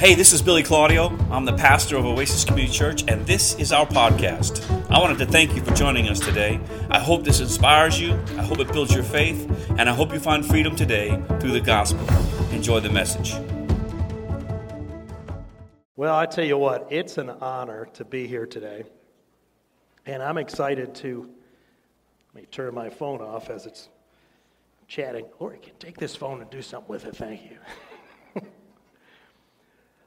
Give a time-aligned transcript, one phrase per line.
[0.00, 1.14] Hey, this is Billy Claudio.
[1.30, 4.64] I'm the pastor of Oasis Community Church, and this is our podcast.
[4.90, 6.58] I wanted to thank you for joining us today.
[6.88, 9.46] I hope this inspires you, I hope it builds your faith,
[9.78, 12.00] and I hope you find freedom today through the gospel.
[12.50, 13.34] Enjoy the message.
[15.96, 18.84] Well, I tell you what, it's an honor to be here today.
[20.06, 21.28] And I'm excited to
[22.32, 23.90] let me turn my phone off as it's
[24.88, 25.26] chatting.
[25.38, 27.16] Or you can take this phone and do something with it.
[27.16, 27.58] Thank you.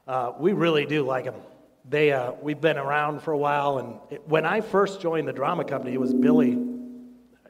[0.06, 1.34] Uh, we really do like them.
[1.88, 5.32] They, uh, we've been around for a while, and it, when I first joined the
[5.32, 6.58] drama company, it was Billy.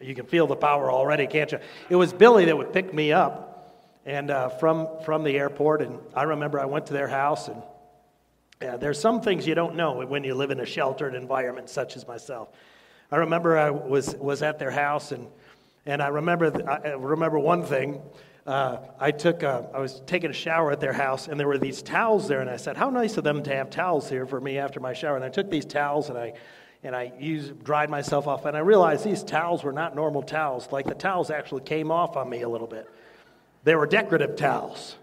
[0.00, 1.58] You can feel the power already, can't you?
[1.88, 5.82] It was Billy that would pick me up, and uh, from from the airport.
[5.82, 7.62] And I remember I went to their house, and
[8.80, 12.06] there's some things you don't know when you live in a sheltered environment, such as
[12.06, 12.48] myself.
[13.10, 15.28] I remember I was was at their house, and
[15.86, 18.02] and I remember I remember one thing
[18.46, 21.56] uh, I took a, I was taking a shower at their house, and there were
[21.56, 24.40] these towels there, and I said, "How nice of them to have towels here for
[24.40, 26.34] me after my shower." And I took these towels and I
[26.82, 30.68] and I used dried myself off, and I realized these towels were not normal towels.
[30.70, 32.86] Like the towels actually came off on me a little bit.
[33.62, 34.96] They were decorative towels.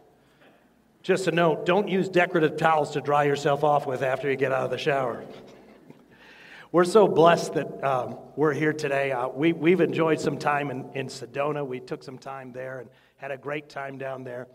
[1.02, 4.52] Just a note: don't use decorative towels to dry yourself off with after you get
[4.52, 5.26] out of the shower.
[6.72, 9.12] We're so blessed that um, we're here today.
[9.12, 11.68] Uh, we, we've enjoyed some time in, in Sedona.
[11.68, 12.90] We took some time there and
[13.22, 14.48] had a great time down there.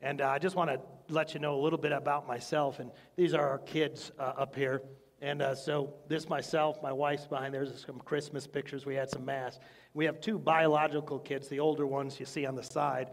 [0.00, 0.80] And uh, I just want to
[1.12, 2.78] let you know a little bit about myself.
[2.78, 4.80] And these are our kids uh, up here.
[5.20, 7.52] And uh, so, this myself, my wife's behind.
[7.52, 8.86] There's some Christmas pictures.
[8.86, 9.58] We had some mass.
[9.92, 13.10] We have two biological kids, the older ones you see on the side.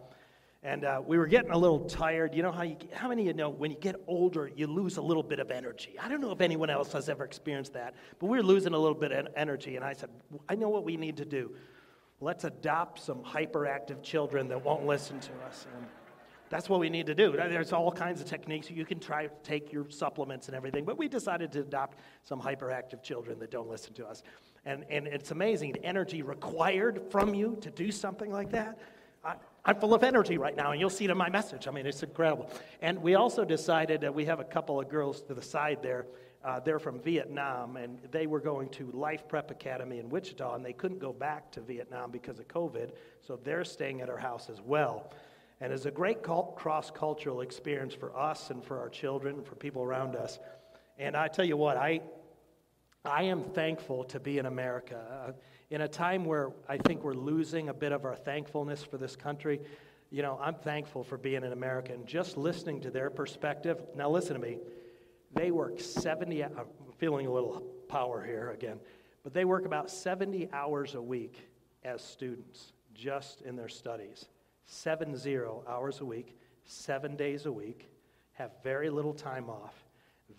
[0.62, 2.36] And uh, we were getting a little tired.
[2.36, 4.98] You know how you, how many of you know when you get older, you lose
[4.98, 5.96] a little bit of energy?
[6.00, 8.78] I don't know if anyone else has ever experienced that, but we we're losing a
[8.78, 9.76] little bit of energy.
[9.76, 10.10] And I said,
[10.48, 11.56] I know what we need to do.
[12.22, 15.66] Let's adopt some hyperactive children that won't listen to us.
[15.76, 15.86] And
[16.50, 17.32] that's what we need to do.
[17.32, 18.70] There's all kinds of techniques.
[18.70, 22.42] You can try to take your supplements and everything, but we decided to adopt some
[22.42, 24.24] hyperactive children that don't listen to us.
[24.66, 28.80] And, and it's amazing the energy required from you to do something like that.
[29.24, 31.68] I, I'm full of energy right now, and you'll see it in my message.
[31.68, 32.50] I mean, it's incredible.
[32.82, 36.06] And we also decided that we have a couple of girls to the side there
[36.44, 40.64] uh, they're from Vietnam, and they were going to Life Prep Academy in Wichita, and
[40.64, 42.92] they couldn't go back to Vietnam because of COVID,
[43.22, 45.12] so they're staying at our house as well.
[45.62, 49.56] And it's a great cross cultural experience for us and for our children and for
[49.56, 50.40] people around us.
[50.98, 52.00] And I tell you what, I,
[53.04, 55.28] I am thankful to be in America.
[55.28, 55.32] Uh,
[55.70, 59.18] in a time where I think we're losing a bit of our thankfulness for this
[59.18, 59.60] country,
[60.10, 63.82] you know, I'm thankful for being in America and just listening to their perspective.
[63.96, 64.58] Now, listen to me.
[65.34, 66.66] They work 70, I'm
[66.98, 68.80] feeling a little power here again,
[69.24, 71.50] but they work about 70 hours a week
[71.84, 74.26] as students just in their studies.
[74.66, 77.90] Seven zero hours a week, seven days a week,
[78.34, 79.74] have very little time off,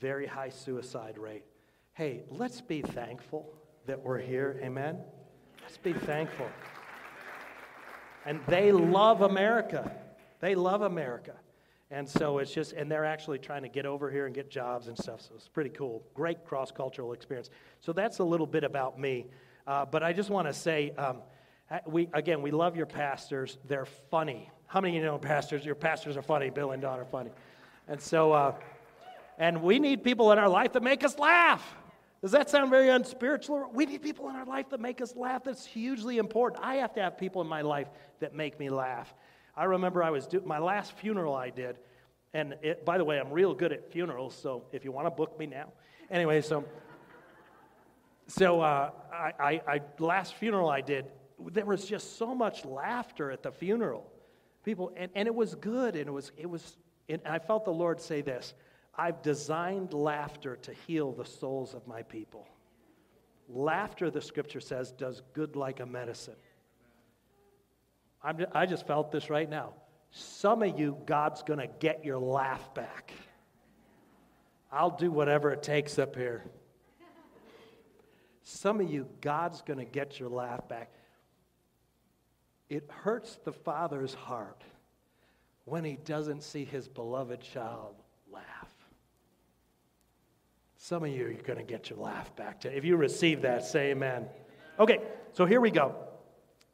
[0.00, 1.44] very high suicide rate.
[1.94, 3.52] Hey, let's be thankful
[3.86, 4.60] that we're here.
[4.62, 4.98] Amen?
[5.62, 6.48] Let's be thankful.
[8.24, 9.90] And they love America.
[10.40, 11.34] They love America.
[11.90, 14.86] And so it's just, and they're actually trying to get over here and get jobs
[14.86, 15.22] and stuff.
[15.22, 16.04] So it's pretty cool.
[16.14, 17.50] Great cross cultural experience.
[17.80, 19.26] So that's a little bit about me.
[19.66, 21.18] Uh, but I just want to say, um,
[21.86, 23.58] we, again, we love your pastors.
[23.66, 24.50] They're funny.
[24.66, 25.64] How many of you know pastors?
[25.64, 26.50] Your pastors are funny.
[26.50, 27.30] Bill and Don are funny.
[27.88, 28.54] And so, uh,
[29.38, 31.64] and we need people in our life that make us laugh.
[32.20, 33.70] Does that sound very unspiritual?
[33.72, 35.42] We need people in our life that make us laugh.
[35.42, 36.62] That's hugely important.
[36.62, 37.88] I have to have people in my life
[38.20, 39.12] that make me laugh.
[39.56, 41.78] I remember I was do- my last funeral I did,
[42.32, 45.10] and it, by the way, I'm real good at funerals, so if you want to
[45.10, 45.72] book me now.
[46.10, 46.64] Anyway, so
[48.26, 51.06] so uh, I, I, I, last funeral I did,
[51.52, 54.06] there was just so much laughter at the funeral,
[54.64, 56.76] people, and, and it was good, and it was it was.
[57.08, 58.54] And I felt the Lord say this:
[58.96, 62.46] I've designed laughter to heal the souls of my people.
[63.48, 66.36] Laughter, the Scripture says, does good like a medicine.
[68.22, 69.72] I'm, I just felt this right now.
[70.10, 73.12] Some of you, God's going to get your laugh back.
[74.72, 76.44] I'll do whatever it takes up here.
[78.42, 80.92] Some of you, God's going to get your laugh back.
[82.68, 84.62] It hurts the Father's heart
[85.64, 87.94] when he doesn't see his beloved child
[88.32, 88.74] laugh.
[90.76, 92.64] Some of you, you're going to get your laugh back.
[92.64, 94.26] If you receive that, say amen.
[94.78, 94.98] Okay,
[95.32, 95.94] so here we go.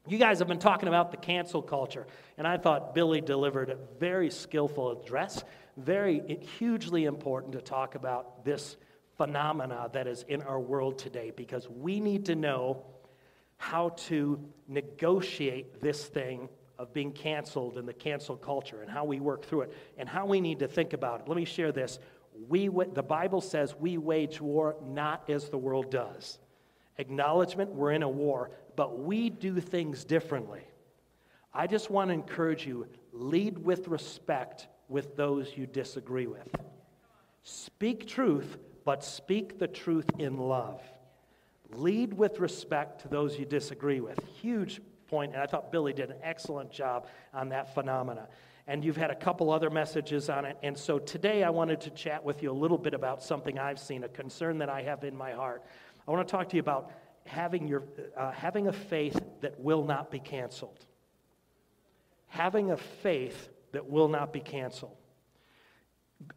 [0.09, 2.07] You guys have been talking about the cancel culture,
[2.39, 5.43] and I thought Billy delivered a very skillful address,
[5.77, 8.77] very hugely important to talk about this
[9.17, 12.85] phenomena that is in our world today because we need to know
[13.57, 14.39] how to
[14.69, 16.49] negotiate this thing
[16.79, 20.25] of being canceled and the cancel culture and how we work through it and how
[20.25, 21.29] we need to think about it.
[21.29, 21.99] Let me share this.
[22.49, 26.39] We, the Bible says we wage war not as the world does.
[26.99, 30.63] Acknowledgement, we're in a war, but we do things differently.
[31.53, 36.49] I just want to encourage you lead with respect with those you disagree with.
[37.43, 40.83] Speak truth, but speak the truth in love.
[41.73, 44.19] Lead with respect to those you disagree with.
[44.41, 48.29] Huge point, and I thought Billy did an excellent job on that phenomena.
[48.69, 50.57] And you've had a couple other messages on it.
[50.63, 53.79] And so today I wanted to chat with you a little bit about something I've
[53.79, 55.63] seen, a concern that I have in my heart.
[56.07, 56.91] I want to talk to you about
[57.27, 57.85] having, your,
[58.17, 60.85] uh, having a faith that will not be canceled.
[62.29, 64.97] Having a faith that will not be canceled.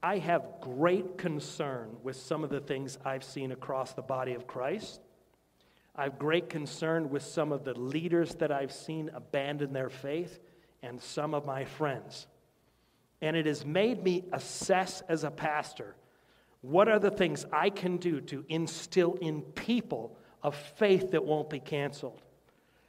[0.03, 4.45] I have great concern with some of the things I've seen across the body of
[4.45, 4.99] Christ.
[5.95, 10.39] I have great concern with some of the leaders that I've seen abandon their faith
[10.81, 12.27] and some of my friends.
[13.21, 15.95] And it has made me assess as a pastor
[16.61, 21.49] what are the things I can do to instill in people a faith that won't
[21.49, 22.21] be canceled?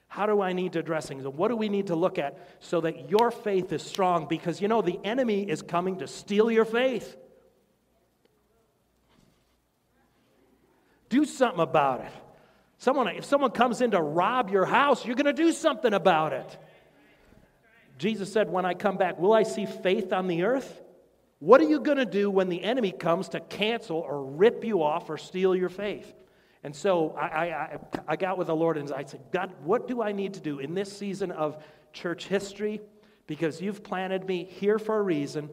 [0.08, 1.24] How do I need to address things?
[1.24, 4.26] What do we need to look at so that your faith is strong?
[4.26, 7.16] Because you know, the enemy is coming to steal your faith.
[11.10, 12.12] Do something about it.
[12.78, 16.32] Someone, if someone comes in to rob your house, you're going to do something about
[16.32, 16.58] it.
[17.98, 20.82] Jesus said, When I come back, will I see faith on the earth?
[21.38, 24.82] What are you going to do when the enemy comes to cancel or rip you
[24.82, 26.12] off or steal your faith?
[26.62, 27.78] And so I, I,
[28.08, 30.58] I got with the Lord and I said, God, what do I need to do
[30.58, 31.62] in this season of
[31.92, 32.80] church history?
[33.26, 35.48] Because you've planted me here for a reason.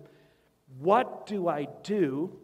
[0.80, 2.38] What do I do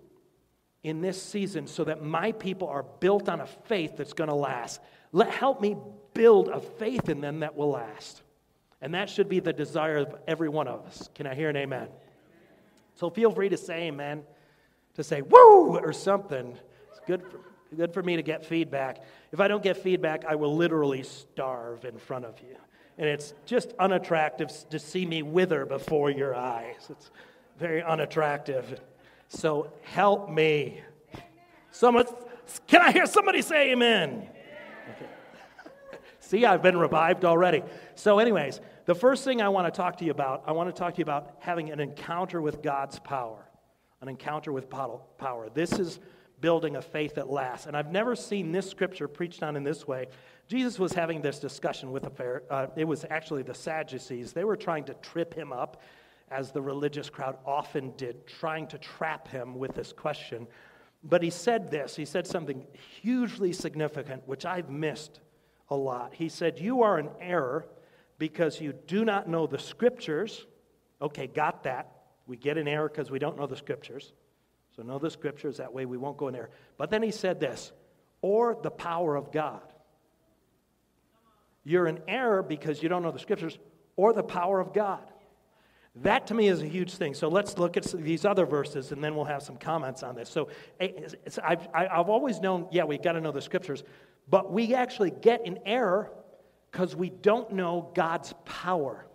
[0.81, 4.35] in this season so that my people are built on a faith that's going to
[4.35, 4.79] last?
[5.11, 5.75] Let, help me
[6.13, 8.21] build a faith in them that will last.
[8.81, 11.09] And that should be the desire of every one of us.
[11.15, 11.89] Can I hear an amen?
[12.95, 14.23] So feel free to say amen,
[14.95, 16.57] to say woo or something.
[16.91, 17.39] It's good for
[17.75, 19.03] good for me to get feedback.
[19.31, 22.55] If I don't get feedback, I will literally starve in front of you.
[22.97, 26.87] And it's just unattractive to see me wither before your eyes.
[26.89, 27.11] It's
[27.57, 28.79] very unattractive.
[29.29, 30.81] So help me.
[31.71, 32.05] Someone,
[32.67, 34.29] can I hear somebody say amen?
[34.95, 35.05] Okay.
[36.19, 37.63] See, I've been revived already.
[37.95, 40.79] So, anyways, the first thing I want to talk to you about, I want to
[40.79, 43.43] talk to you about having an encounter with God's power.
[44.01, 45.49] An encounter with power.
[45.53, 45.99] This is
[46.43, 47.67] building a faith that lasts.
[47.67, 50.07] And I've never seen this scripture preached on in this way.
[50.49, 54.33] Jesus was having this discussion with a uh, it was actually the Sadducees.
[54.33, 55.81] They were trying to trip him up,
[56.29, 60.45] as the religious crowd often did, trying to trap him with this question.
[61.01, 61.95] But he said this.
[61.95, 62.67] He said something
[63.01, 65.21] hugely significant, which I've missed
[65.69, 66.13] a lot.
[66.13, 67.67] He said, "You are in error
[68.17, 70.45] because you do not know the scriptures."
[71.01, 72.03] Okay, got that.
[72.27, 74.11] We get in error because we don't know the scriptures.
[74.75, 76.49] So know the scriptures, that way we won't go in there.
[76.77, 77.71] But then he said this
[78.21, 79.61] or the power of God.
[81.63, 83.57] You're in error because you don't know the scriptures
[83.95, 85.03] or the power of God.
[85.97, 87.13] That to me is a huge thing.
[87.13, 90.27] So let's look at these other verses and then we'll have some comments on this.
[90.27, 90.49] So
[90.79, 90.89] eh,
[91.43, 93.83] I've, I've always known, yeah, we've got to know the scriptures,
[94.27, 96.11] but we actually get in error
[96.71, 99.05] because we don't know God's power.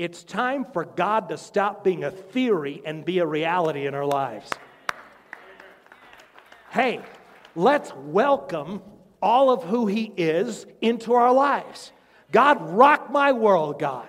[0.00, 4.06] It's time for God to stop being a theory and be a reality in our
[4.06, 4.48] lives.
[6.70, 7.02] Hey,
[7.54, 8.80] let's welcome
[9.20, 11.92] all of who He is into our lives.
[12.32, 14.08] God, rock my world, God.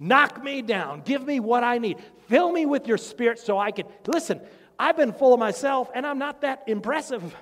[0.00, 1.02] Knock me down.
[1.02, 1.98] Give me what I need.
[2.26, 3.86] Fill me with your spirit so I can.
[4.08, 4.40] Listen,
[4.76, 7.32] I've been full of myself and I'm not that impressive.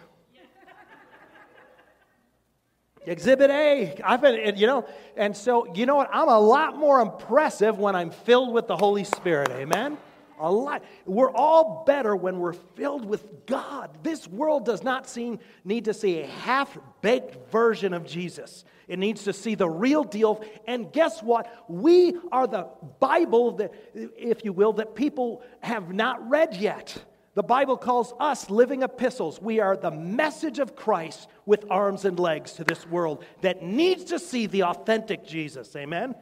[3.07, 3.95] Exhibit A.
[4.05, 4.85] I've been, you know,
[5.17, 6.11] and so, you know what?
[6.13, 9.51] I'm a lot more impressive when I'm filled with the Holy Spirit.
[9.53, 9.97] Amen?
[10.39, 10.83] A lot.
[11.07, 13.97] We're all better when we're filled with God.
[14.03, 18.65] This world does not seem, need to see a half baked version of Jesus.
[18.89, 20.45] It needs to see the real deal.
[20.67, 21.65] And guess what?
[21.69, 22.69] We are the
[23.01, 26.97] Bible, that, if you will, that people have not read yet.
[27.37, 29.43] The Bible calls us living epistles.
[29.43, 34.05] We are the message of Christ with arms and legs to this world that needs
[34.05, 35.77] to see the authentic Jesus.
[35.77, 36.15] Amen?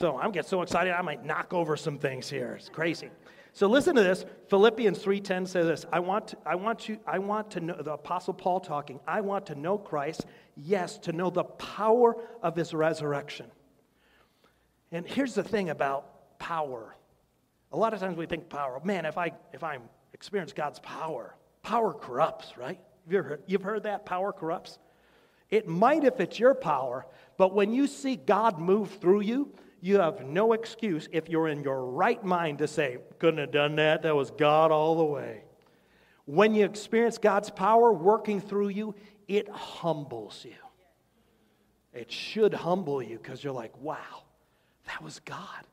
[0.00, 2.56] So I'm getting so excited I might knock over some things here.
[2.58, 3.08] It's crazy.
[3.52, 4.24] So listen to this.
[4.48, 5.86] Philippians 3:10 says this.
[5.92, 8.98] I want to, I want you I want to know the apostle Paul talking.
[9.06, 10.26] I want to know Christ.
[10.56, 13.46] Yes, to know the power of his resurrection.
[14.90, 16.96] And here's the thing about power.
[17.70, 19.82] A lot of times we think power, man, if I if I'm
[20.14, 21.34] experience God's power.
[21.62, 22.80] Power corrupts, right?
[23.08, 24.06] You've heard, you've heard that?
[24.06, 24.78] Power corrupts.
[25.50, 29.98] It might if it's your power, but when you see God move through you, you
[29.98, 34.02] have no excuse if you're in your right mind to say, couldn't have done that.
[34.02, 35.42] That was God all the way.
[36.24, 38.94] When you experience God's power working through you,
[39.26, 40.54] it humbles you.
[41.92, 44.22] It should humble you because you're like, wow,
[44.86, 45.66] that was God.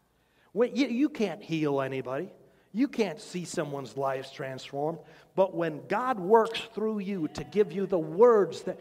[0.52, 2.30] When, you, you can't heal anybody.
[2.72, 5.00] You can't see someone's lives transformed.
[5.36, 8.80] But when God works through you to give you the words that.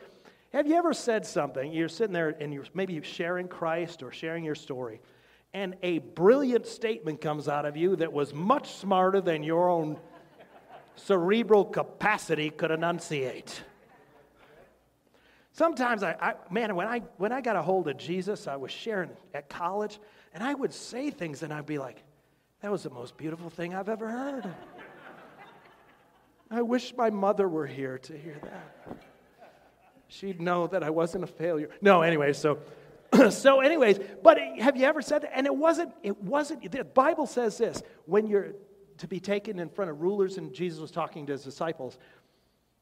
[0.52, 1.72] Have you ever said something?
[1.72, 4.98] You're sitting there and you're maybe sharing Christ or sharing your story,
[5.52, 9.98] and a brilliant statement comes out of you that was much smarter than your own
[10.96, 13.62] cerebral capacity could enunciate.
[15.52, 18.70] Sometimes I, I, man, when I when I got a hold of Jesus, I was
[18.70, 19.98] sharing at college,
[20.32, 22.02] and I would say things, and I'd be like,
[22.60, 24.54] "That was the most beautiful thing I've ever heard."
[26.50, 28.96] I wish my mother were here to hear that.
[30.08, 31.68] She'd know that I wasn't a failure.
[31.82, 32.58] No, anyway, so
[33.30, 35.36] so anyways, but have you ever said that?
[35.36, 35.92] And it wasn't.
[36.02, 36.70] It wasn't.
[36.70, 38.54] The Bible says this: when you're
[38.98, 41.98] to be taken in front of rulers, and Jesus was talking to his disciples.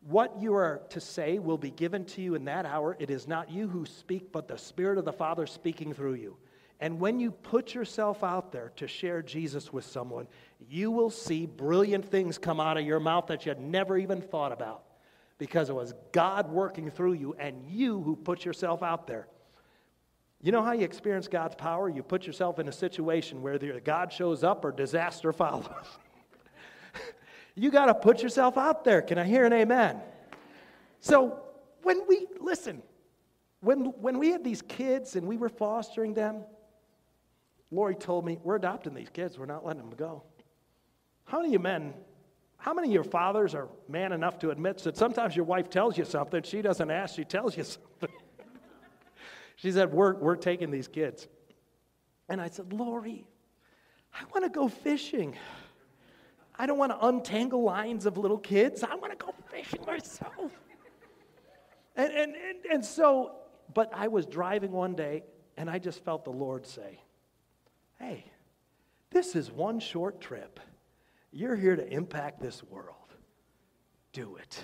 [0.00, 2.96] What you are to say will be given to you in that hour.
[3.00, 6.36] It is not you who speak, but the Spirit of the Father speaking through you.
[6.80, 10.28] And when you put yourself out there to share Jesus with someone,
[10.68, 14.20] you will see brilliant things come out of your mouth that you had never even
[14.20, 14.82] thought about
[15.38, 19.26] because it was God working through you and you who put yourself out there.
[20.42, 21.88] You know how you experience God's power?
[21.88, 25.66] You put yourself in a situation where either God shows up or disaster follows.
[27.54, 29.00] You got to put yourself out there.
[29.00, 30.00] Can I hear an amen?
[31.00, 31.40] So
[31.82, 32.82] when we, listen,
[33.60, 36.44] when, when we had these kids and we were fostering them,
[37.70, 39.38] Lori told me, we're adopting these kids.
[39.38, 40.22] We're not letting them go.
[41.24, 41.94] How many men,
[42.56, 45.98] how many of your fathers are man enough to admit that sometimes your wife tells
[45.98, 48.10] you something, she doesn't ask, she tells you something?
[49.56, 51.26] she said, we're, we're taking these kids.
[52.28, 53.26] And I said, Lori,
[54.14, 55.36] I want to go fishing.
[56.58, 58.82] I don't want to untangle lines of little kids.
[58.82, 60.52] I want to go fishing myself.
[61.96, 63.36] And, and, and, and so,
[63.74, 65.24] but I was driving one day
[65.56, 67.00] and I just felt the Lord say,
[67.98, 68.24] Hey,
[69.10, 70.60] this is one short trip.
[71.32, 72.94] You're here to impact this world.
[74.12, 74.58] Do it.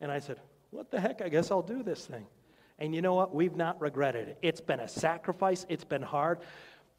[0.00, 1.22] And I said, What the heck?
[1.22, 2.26] I guess I'll do this thing.
[2.78, 3.34] And you know what?
[3.34, 4.38] We've not regretted it.
[4.42, 6.40] It's been a sacrifice, it's been hard.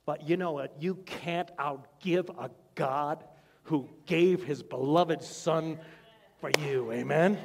[0.05, 0.81] But you know what?
[0.81, 3.23] You can't outgive a God
[3.63, 5.77] who gave his beloved Son
[6.39, 6.91] for you.
[6.93, 7.37] Amen?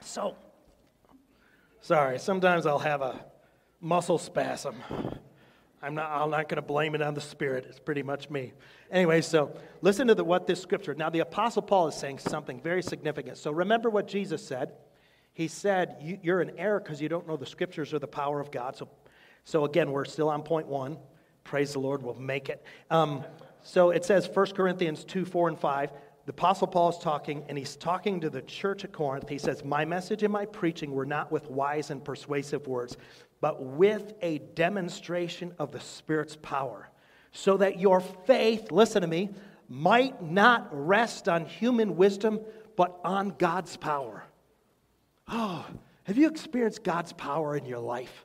[0.00, 0.36] So,
[1.82, 3.24] sorry, sometimes I'll have a
[3.80, 4.76] muscle spasm.
[5.82, 7.66] I'm not, I'm not going to blame it on the Spirit.
[7.68, 8.52] It's pretty much me.
[8.90, 10.94] Anyway, so listen to the, what this scripture.
[10.94, 13.36] Now, the Apostle Paul is saying something very significant.
[13.38, 14.72] So remember what Jesus said.
[15.32, 18.40] He said, you, are in error because you don't know the scriptures or the power
[18.40, 18.74] of God.
[18.74, 18.88] So,
[19.44, 20.96] so again, we're still on point one.
[21.44, 22.64] Praise the Lord, we'll make it.
[22.90, 23.22] Um,
[23.62, 25.92] so it says 1 Corinthians 2 4 and 5.
[26.24, 29.28] The Apostle Paul is talking, and he's talking to the church at Corinth.
[29.28, 32.96] He says, My message and my preaching were not with wise and persuasive words,
[33.40, 36.88] but with a demonstration of the Spirit's power,
[37.32, 39.30] so that your faith, listen to me,
[39.68, 42.40] might not rest on human wisdom,
[42.76, 44.24] but on God's power.
[45.28, 45.66] Oh,
[46.04, 48.24] have you experienced God's power in your life?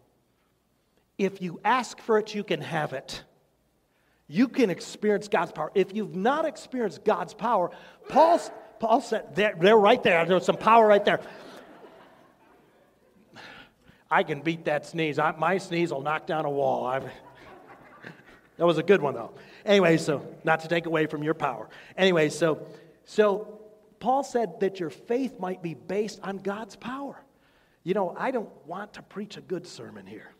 [1.17, 3.23] If you ask for it, you can have it.
[4.27, 5.71] You can experience God's power.
[5.75, 7.71] If you've not experienced God's power,
[8.07, 8.39] Paul,
[8.79, 10.25] Paul said, they're, they're right there.
[10.25, 11.19] There's some power right there.
[14.11, 15.17] I can beat that sneeze.
[15.17, 16.85] I, my sneeze will knock down a wall.
[16.85, 17.05] I've,
[18.57, 19.31] that was a good one, though.
[19.65, 21.69] Anyway, so not to take away from your power.
[21.95, 22.67] Anyway, so
[23.05, 23.59] so
[23.99, 27.21] Paul said that your faith might be based on God's power.
[27.83, 30.31] You know, I don't want to preach a good sermon here.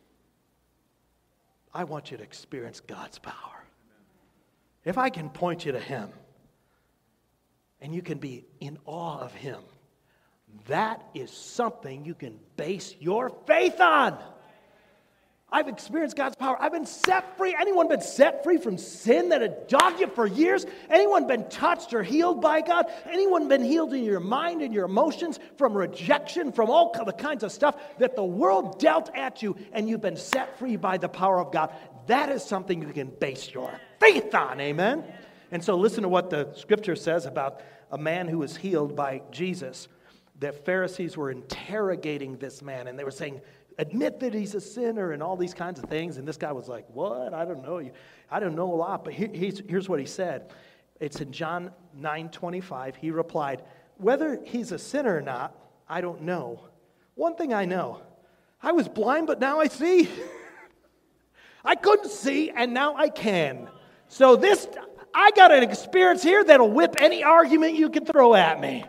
[1.74, 3.36] I want you to experience God's power.
[4.84, 6.10] If I can point you to Him
[7.80, 9.62] and you can be in awe of Him,
[10.68, 14.18] that is something you can base your faith on.
[15.54, 16.56] I've experienced God's power.
[16.62, 17.54] I've been set free.
[17.60, 20.66] Anyone been set free from sin that had dogged you for years?
[20.90, 22.86] Anyone been touched or healed by God?
[23.10, 27.44] Anyone been healed in your mind and your emotions from rejection, from all the kinds
[27.44, 31.10] of stuff that the world dealt at you, and you've been set free by the
[31.10, 31.74] power of God?
[32.08, 34.62] That is something you can base your faith on.
[34.62, 35.04] Amen?
[35.52, 37.60] And so listen to what the scripture says about
[37.92, 39.90] a man who was healed by Jesus.
[40.42, 43.42] The Pharisees were interrogating this man, and they were saying,
[43.78, 46.18] admit that he's a sinner and all these kinds of things.
[46.18, 47.34] And this guy was like, What?
[47.34, 47.90] I don't know.
[48.30, 49.04] I don't know a lot.
[49.04, 50.52] But here's what he said.
[51.00, 52.96] It's in John 9 25.
[52.96, 53.64] He replied,
[53.98, 55.56] Whether he's a sinner or not,
[55.88, 56.66] I don't know.
[57.16, 58.02] One thing I know
[58.64, 60.10] I was blind, but now I see.
[61.66, 63.70] I couldn't see, and now I can.
[64.08, 64.68] So, this,
[65.14, 68.84] I got an experience here that'll whip any argument you can throw at me.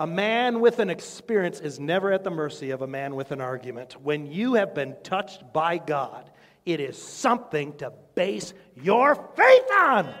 [0.00, 3.40] A man with an experience is never at the mercy of a man with an
[3.40, 4.00] argument.
[4.00, 6.30] When you have been touched by God,
[6.64, 10.14] it is something to base your faith on.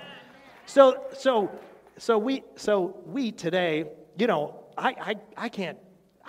[0.66, 1.50] So, so,
[1.96, 3.84] so we, so we today,
[4.16, 5.78] you know, I, I, I can't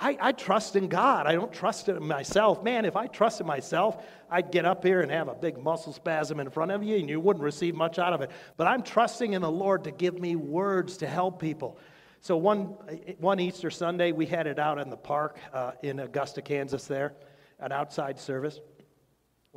[0.01, 1.27] I, I, trust in God.
[1.27, 2.63] I don't trust in myself.
[2.63, 4.01] Man, if I trusted myself,
[4.31, 7.09] I'd get up here and have a big muscle spasm in front of you and
[7.09, 8.31] you wouldn't receive much out of it.
[8.55, 11.77] But I'm trusting in the Lord to give me words to help people.
[12.21, 12.75] So one,
[13.19, 17.13] one Easter Sunday, we had it out in the park uh, in Augusta, Kansas, there,
[17.59, 18.59] an outside service.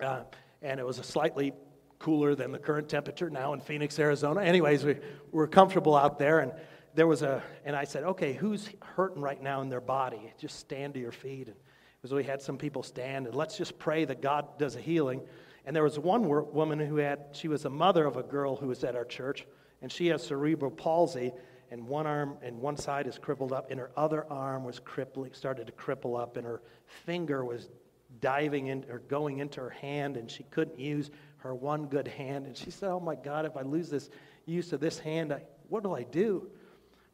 [0.01, 0.23] Uh,
[0.63, 1.53] and it was a slightly
[1.99, 4.43] cooler than the current temperature now in Phoenix, Arizona.
[4.43, 4.97] Anyways, we
[5.33, 6.39] were comfortable out there.
[6.39, 6.53] And
[6.95, 10.33] there was a, and I said, okay, who's hurting right now in their body?
[10.39, 11.49] Just stand to your feet.
[11.49, 11.57] And
[12.09, 15.23] so we had some people stand, and let's just pray that God does a healing.
[15.65, 18.69] And there was one woman who had, she was a mother of a girl who
[18.69, 19.47] was at our church,
[19.81, 21.33] and she has cerebral palsy
[21.73, 25.33] and one arm and one side is crippled up, and her other arm was crippling,
[25.33, 27.71] started to cripple up, and her finger was
[28.21, 32.47] diving in or going into her hand, and she couldn't use her one good hand.
[32.47, 34.11] And she said, "Oh my God, if I lose this
[34.45, 36.51] use of this hand, I, what do I do?"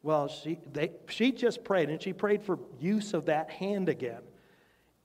[0.03, 4.21] Well, she they, she just prayed, and she prayed for use of that hand again.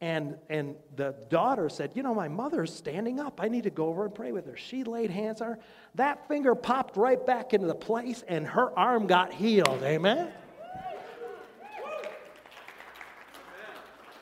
[0.05, 3.41] And, and the daughter said, You know, my mother's standing up.
[3.43, 4.55] I need to go over and pray with her.
[4.55, 5.59] She laid hands on her.
[5.95, 9.83] That finger popped right back into the place, and her arm got healed.
[9.83, 10.31] Amen?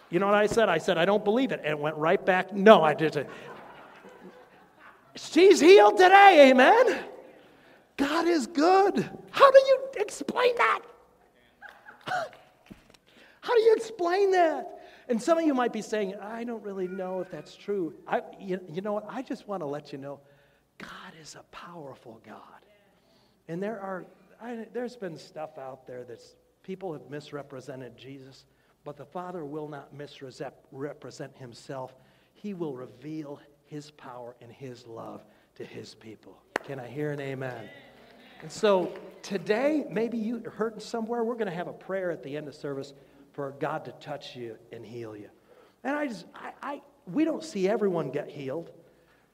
[0.09, 0.69] You know what I said?
[0.69, 1.59] I said, I don't believe it.
[1.65, 2.53] And it went right back.
[2.53, 3.29] No, I didn't.
[5.17, 6.51] She's healed today.
[6.53, 7.01] Amen?
[7.97, 9.11] God is good.
[9.33, 10.81] How do you explain that?
[13.41, 14.79] How do you explain that?
[15.09, 17.95] And some of you might be saying, I don't really know if that's true.
[18.07, 19.07] I, you, you know what?
[19.09, 20.21] I just want to let you know
[20.79, 22.39] God is a powerful God.
[23.49, 24.05] And there are,
[24.41, 26.21] I, there's been stuff out there that
[26.63, 28.45] people have misrepresented Jesus,
[28.85, 31.95] but the Father will not misrepresent himself.
[32.35, 35.25] He will reveal his power and his love
[35.57, 36.39] to his people.
[36.65, 37.69] Can I hear an amen?
[38.43, 41.23] And so today, maybe you're hurting somewhere.
[41.23, 42.93] We're going to have a prayer at the end of service
[43.33, 45.29] for God to touch you and heal you.
[45.85, 48.71] And I just, I, I, we don't see everyone get healed,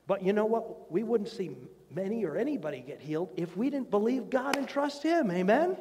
[0.07, 0.91] but you know what?
[0.91, 1.57] We wouldn't see
[1.91, 5.31] many or anybody get healed if we didn't believe God and trust Him.
[5.31, 5.77] Amen?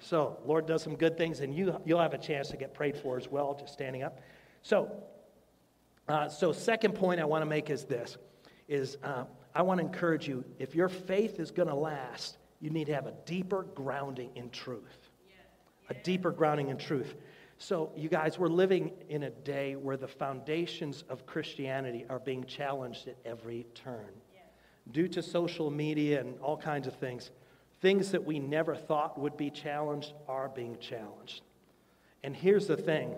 [0.00, 2.96] So, Lord does some good things, and you, you'll have a chance to get prayed
[2.96, 4.20] for as well, just standing up.
[4.62, 4.90] So,
[6.08, 8.16] uh, so second point I want to make is this:
[8.66, 10.44] is uh, I want to encourage you.
[10.58, 14.50] If your faith is going to last, you need to have a deeper grounding in
[14.50, 15.10] truth.
[15.90, 17.14] A deeper grounding in truth.
[17.62, 22.44] So, you guys, we're living in a day where the foundations of Christianity are being
[22.44, 24.08] challenged at every turn.
[24.90, 27.30] Due to social media and all kinds of things,
[27.82, 31.42] things that we never thought would be challenged are being challenged.
[32.24, 33.14] And here's the thing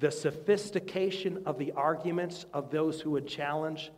[0.00, 3.92] the sophistication of the arguments of those who would challenge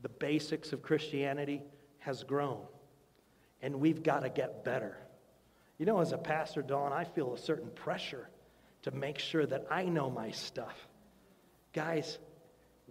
[0.00, 1.62] the basics of Christianity
[1.98, 2.62] has grown.
[3.60, 4.96] And we've got to get better.
[5.76, 8.30] You know, as a pastor, Don, I feel a certain pressure
[8.86, 10.74] to make sure that I know my stuff.
[11.72, 12.18] Guys,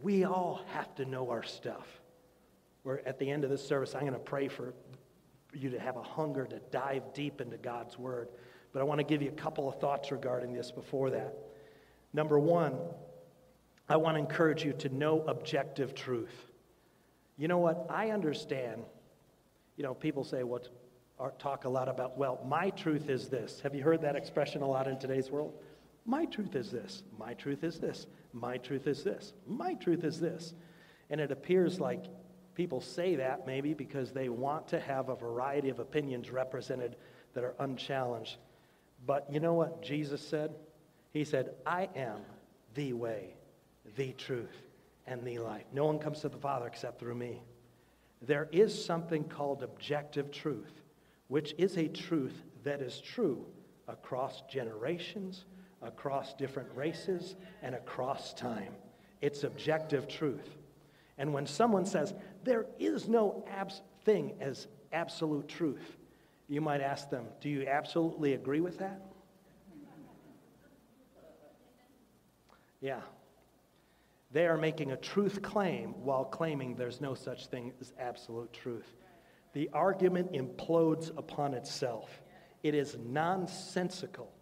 [0.02, 1.88] we all have to know our stuff.
[2.84, 4.74] We're at the end of this service, I'm going to pray for
[5.54, 8.28] you to have a hunger to dive deep into God's Word.
[8.74, 11.34] But I want to give you a couple of thoughts regarding this before that.
[12.12, 12.78] Number one,
[13.88, 16.36] I want to encourage you to know objective truth.
[17.38, 17.88] You know what?
[17.90, 18.84] I understand.
[19.78, 20.68] You know, people say, what,
[21.40, 23.62] talk a lot about, well, my truth is this.
[23.62, 25.54] Have you heard that expression a lot in today's world?
[26.06, 27.04] My truth is this.
[27.18, 28.06] My truth is this.
[28.34, 29.34] My truth is this.
[29.48, 30.54] My truth is this.
[31.10, 32.06] And it appears like
[32.54, 36.96] people say that maybe because they want to have a variety of opinions represented
[37.34, 38.38] that are unchallenged.
[39.06, 40.56] But you know what Jesus said?
[41.12, 42.22] He said, I am
[42.74, 43.36] the way,
[43.96, 44.62] the truth,
[45.08, 45.66] and the life.
[45.74, 47.42] No one comes to the Father except through me.
[48.22, 50.82] There is something called objective truth,
[51.28, 53.46] which is a truth that is true
[53.88, 55.46] across generations,
[55.82, 58.74] across different races and across time.
[59.22, 60.58] It's objective truth.
[61.18, 65.98] And when someone says, there is no abs- thing as absolute truth,
[66.48, 69.02] you might ask them, do you absolutely agree with that?
[72.82, 73.02] Yeah.
[74.32, 78.98] They are making a truth claim while claiming there's no such thing as absolute truth.
[79.54, 82.22] The argument implodes upon itself.
[82.62, 84.35] It is nonsensical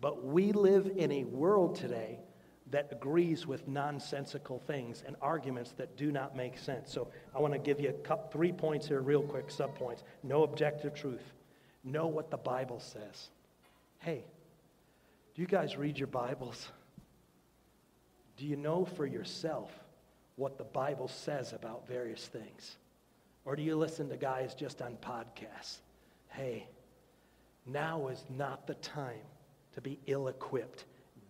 [0.00, 2.20] But we live in a world today
[2.70, 6.92] that agrees with nonsensical things and arguments that do not make sense.
[6.92, 10.02] So I want to give you a couple, three points here, real quick, subpoints.
[10.22, 11.32] No objective truth.
[11.84, 13.30] Know what the Bible says.
[13.98, 14.24] Hey,
[15.34, 16.68] do you guys read your Bibles?
[18.36, 19.70] Do you know for yourself
[20.36, 22.76] what the Bible says about various things?
[23.44, 25.78] Or do you listen to guys just on podcasts?
[26.28, 26.68] Hey,
[27.66, 29.18] now is not the time
[29.74, 30.84] to be ill equipped.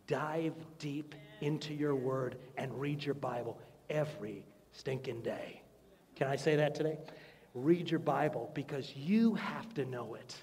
[0.06, 5.62] Dive deep into your word and read your Bible every stinking day.
[6.16, 6.98] Can I say that today?
[7.54, 10.36] Read your Bible because you have to know it.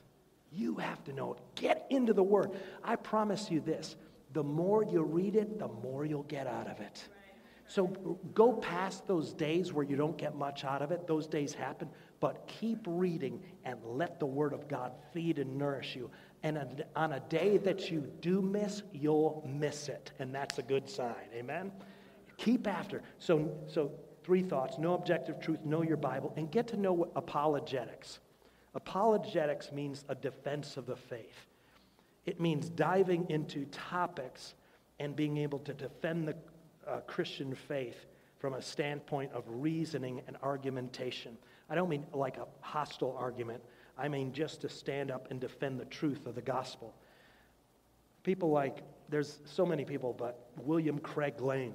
[0.52, 1.40] You have to know it.
[1.56, 2.52] Get into the word.
[2.84, 3.96] I promise you this
[4.34, 7.08] the more you read it, the more you'll get out of it.
[7.68, 7.88] So
[8.34, 11.06] go past those days where you don't get much out of it.
[11.06, 11.90] Those days happen.
[12.20, 16.10] But keep reading and let the Word of God feed and nourish you.
[16.44, 20.12] And on a day that you do miss, you'll miss it.
[20.20, 21.16] And that's a good sign.
[21.34, 21.72] Amen?
[22.38, 23.02] Keep after.
[23.18, 23.92] So, so
[24.24, 28.20] three thoughts know objective truth, know your Bible, and get to know apologetics.
[28.76, 31.48] Apologetics means a defense of the faith,
[32.26, 34.54] it means diving into topics
[35.00, 36.36] and being able to defend the
[36.88, 38.06] uh, Christian faith
[38.40, 41.38] from a standpoint of reasoning and argumentation.
[41.70, 43.64] I don't mean like a hostile argument,
[43.98, 46.94] I mean just to stand up and defend the truth of the gospel.
[48.24, 51.74] People like, there's so many people, but William Craig Lane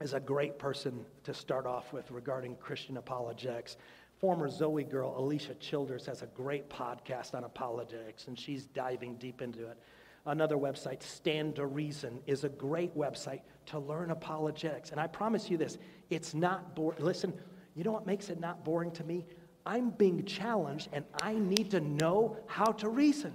[0.00, 3.76] is a great person to start off with regarding Christian apologetics.
[4.20, 9.42] Former Zoe girl Alisa Childers has a great podcast on apologetics, and she's diving deep
[9.42, 9.78] into it.
[10.26, 14.90] Another website, Stand to Reason, is a great website to learn apologetics.
[14.90, 15.78] And I promise you this
[16.10, 17.02] it's not boring.
[17.02, 17.32] Listen,
[17.74, 19.24] you know what makes it not boring to me?
[19.66, 23.32] I'm being challenged and I need to know how to reason.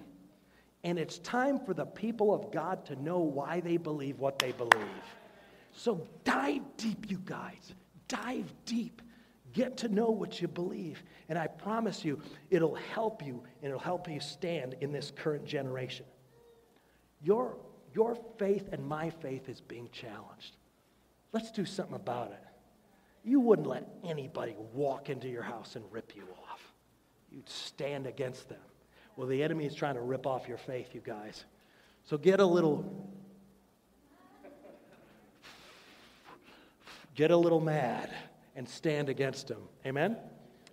[0.84, 4.52] And it's time for the people of God to know why they believe what they
[4.52, 5.04] believe.
[5.72, 7.74] So dive deep, you guys.
[8.08, 9.02] Dive deep.
[9.54, 11.04] Get to know what you believe.
[11.30, 15.46] And I promise you, it'll help you and it'll help you stand in this current
[15.46, 16.06] generation.
[17.22, 17.56] Your,
[17.94, 20.58] your faith and my faith is being challenged.
[21.32, 22.44] Let's do something about it.
[23.24, 26.62] You wouldn't let anybody walk into your house and rip you off.
[27.32, 28.60] You'd stand against them.
[29.16, 31.46] Well, the enemy is trying to rip off your faith, you guys.
[32.04, 33.10] So get a little
[37.16, 38.10] get a little mad
[38.56, 39.60] and stand against him.
[39.86, 40.18] Amen?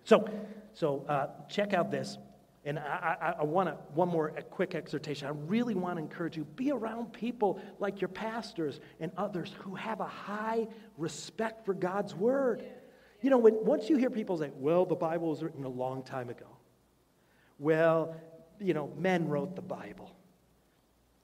[0.03, 0.27] So,
[0.73, 2.17] so uh, check out this.
[2.63, 5.27] And I, I, I want to, one more quick exhortation.
[5.27, 9.73] I really want to encourage you be around people like your pastors and others who
[9.75, 12.63] have a high respect for God's word.
[13.21, 16.03] You know, when, once you hear people say, well, the Bible was written a long
[16.03, 16.45] time ago,
[17.57, 18.15] well,
[18.59, 20.15] you know, men wrote the Bible.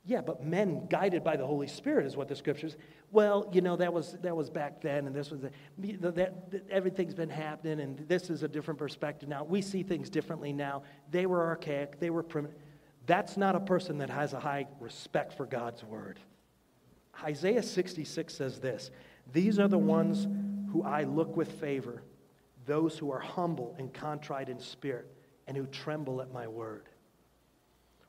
[0.07, 2.77] Yeah, but men guided by the Holy Spirit is what the scriptures.
[3.11, 5.51] Well, you know that was that was back then, and this was the,
[5.99, 9.43] that, that everything's been happening, and this is a different perspective now.
[9.43, 10.83] We see things differently now.
[11.11, 11.99] They were archaic.
[11.99, 12.57] They were primitive.
[13.05, 16.21] That's not a person that has a high respect for God's word.
[17.21, 18.91] Isaiah 66 says this:
[19.33, 20.25] These are the ones
[20.71, 22.01] who I look with favor,
[22.65, 25.11] those who are humble and contrite in spirit,
[25.47, 26.87] and who tremble at my word.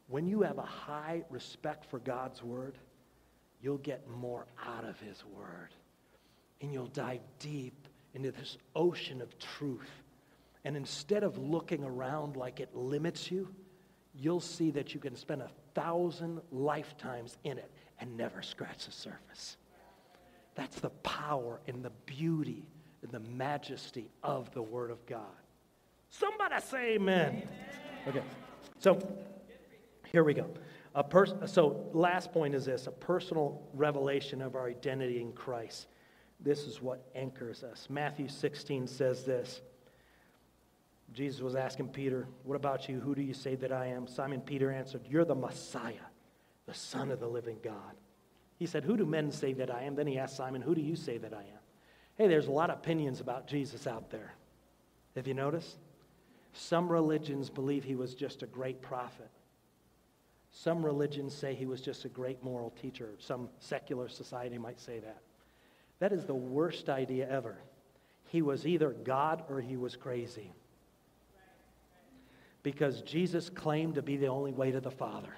[0.09, 2.77] When you have a high respect for God's word,
[3.61, 5.75] you'll get more out of his word.
[6.61, 9.91] And you'll dive deep into this ocean of truth.
[10.65, 13.49] And instead of looking around like it limits you,
[14.15, 18.93] you'll see that you can spend a thousand lifetimes in it and never scratch the
[18.93, 19.57] surface.
[20.55, 22.67] That's the power and the beauty
[23.03, 25.23] and the majesty of the Word of God.
[26.11, 27.29] Somebody say amen.
[27.29, 27.49] amen.
[28.09, 28.23] Okay.
[28.81, 28.99] So
[30.13, 30.47] here we go.
[30.95, 35.87] A pers- so, last point is this a personal revelation of our identity in Christ.
[36.41, 37.89] This is what anchors us.
[37.91, 39.61] Matthew 16 says this.
[41.13, 43.01] Jesus was asking Peter, What about you?
[43.01, 44.07] Who do you say that I am?
[44.07, 45.95] Simon Peter answered, You're the Messiah,
[46.67, 47.95] the Son of the living God.
[48.59, 49.95] He said, Who do men say that I am?
[49.95, 51.59] Then he asked Simon, Who do you say that I am?
[52.17, 54.35] Hey, there's a lot of opinions about Jesus out there.
[55.17, 55.77] Have you noticed?
[56.53, 59.31] Some religions believe he was just a great prophet.
[60.61, 63.11] Some religions say he was just a great moral teacher.
[63.21, 65.19] Some secular society might say that.
[66.01, 67.59] That is the worst idea ever.
[68.27, 70.51] He was either God or he was crazy.
[72.65, 75.33] Because Jesus claimed to be the only way to the Father.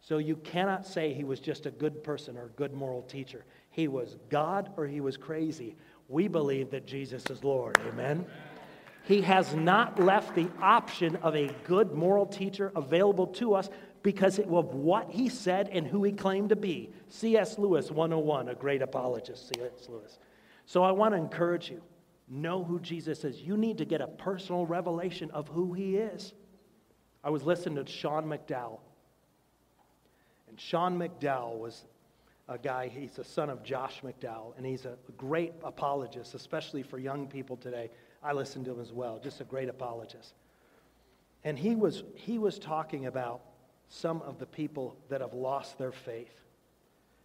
[0.00, 3.44] So you cannot say he was just a good person or a good moral teacher.
[3.70, 5.76] He was God or he was crazy.
[6.08, 7.78] We believe that Jesus is Lord.
[7.86, 8.26] Amen?
[9.04, 13.68] He has not left the option of a good moral teacher available to us
[14.02, 16.90] because of what he said and who he claimed to be.
[17.08, 17.58] C.S.
[17.58, 19.88] Lewis, 101, a great apologist, C.S.
[19.88, 20.18] Lewis.
[20.66, 21.82] So I want to encourage you
[22.28, 23.40] know who Jesus is.
[23.40, 26.32] You need to get a personal revelation of who he is.
[27.22, 28.80] I was listening to Sean McDowell.
[30.48, 31.84] And Sean McDowell was
[32.48, 36.98] a guy, he's the son of Josh McDowell, and he's a great apologist, especially for
[36.98, 37.90] young people today.
[38.24, 40.32] I listened to him as well, just a great apologist.
[41.44, 43.42] And he was, he was talking about
[43.88, 46.34] some of the people that have lost their faith.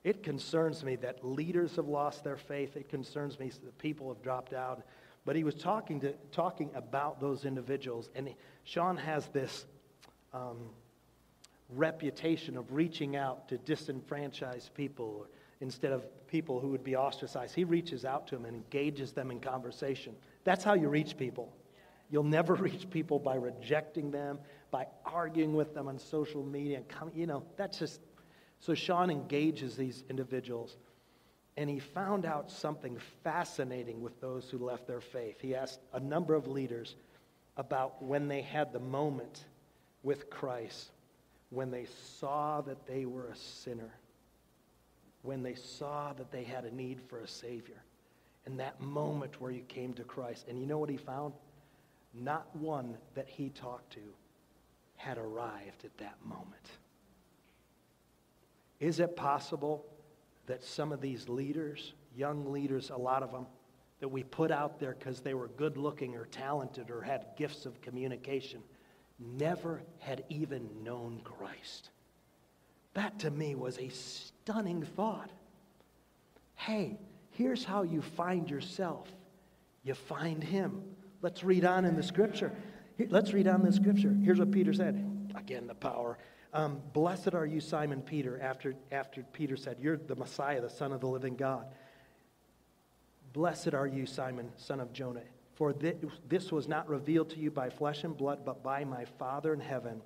[0.03, 2.75] It concerns me that leaders have lost their faith.
[2.75, 4.83] It concerns me that people have dropped out.
[5.25, 8.09] But he was talking, to, talking about those individuals.
[8.15, 8.33] And
[8.63, 9.65] Sean has this
[10.33, 10.57] um,
[11.69, 15.27] reputation of reaching out to disenfranchised people
[15.61, 17.55] instead of people who would be ostracized.
[17.55, 20.15] He reaches out to them and engages them in conversation.
[20.49, 21.53] That's how you reach people.
[22.09, 24.39] You'll never reach people by rejecting them,
[24.71, 26.81] by arguing with them on social media.
[27.13, 28.01] You know, that's just.
[28.59, 30.77] So Sean engages these individuals,
[31.55, 35.39] and he found out something fascinating with those who left their faith.
[35.39, 36.95] He asked a number of leaders
[37.55, 39.45] about when they had the moment
[40.01, 40.89] with Christ,
[41.51, 41.85] when they
[42.17, 43.93] saw that they were a sinner,
[45.21, 47.83] when they saw that they had a need for a Savior,
[48.49, 50.47] and that moment where you came to Christ.
[50.47, 51.33] And you know what he found?
[52.15, 54.01] Not one that he talked to
[54.95, 56.71] had arrived at that moment.
[58.79, 59.85] Is it possible
[60.47, 63.45] that some of these leaders, young leaders, a lot of them,
[63.99, 67.67] that we put out there because they were good looking or talented or had gifts
[67.67, 68.63] of communication,
[69.19, 71.91] never had even known Christ?
[72.95, 75.29] That to me was a stunning thought.
[76.55, 76.97] Hey,
[77.39, 79.07] here's how you find yourself
[79.81, 80.83] you find Him.
[81.21, 82.51] Let's read on in the scripture.
[83.07, 84.13] Let's read on the scripture.
[84.21, 85.31] Here's what Peter said.
[85.35, 86.17] Again, the power.
[86.53, 90.91] Um, Blessed are you, Simon Peter, after, after Peter said, You're the Messiah, the Son
[90.91, 91.65] of the living God.
[93.31, 95.21] Blessed are you, Simon, son of Jonah,
[95.55, 95.73] for
[96.27, 99.61] this was not revealed to you by flesh and blood, but by my Father in
[99.61, 100.01] heaven.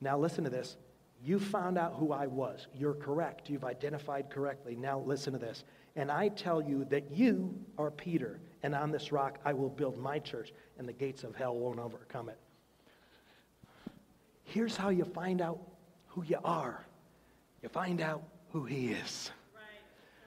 [0.00, 0.76] Now, listen to this.
[1.24, 2.66] You found out who I was.
[2.74, 3.48] You're correct.
[3.48, 4.74] You've identified correctly.
[4.74, 5.64] Now, listen to this.
[5.94, 9.98] And I tell you that you are Peter and on this rock I will build
[9.98, 12.38] my church, and the gates of hell won't overcome it.
[14.44, 15.58] Here's how you find out
[16.08, 16.84] who you are
[17.62, 19.30] you find out who He is.